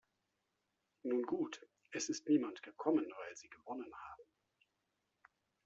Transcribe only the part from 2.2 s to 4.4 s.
niemand gekommen, weil sie gewonnen haben!